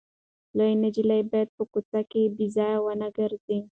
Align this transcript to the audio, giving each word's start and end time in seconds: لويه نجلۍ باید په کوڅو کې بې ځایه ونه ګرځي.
لويه 0.57 0.75
نجلۍ 0.83 1.21
باید 1.31 1.49
په 1.57 1.63
کوڅو 1.71 1.99
کې 2.11 2.21
بې 2.35 2.45
ځایه 2.55 2.77
ونه 2.85 3.07
ګرځي. 3.17 3.59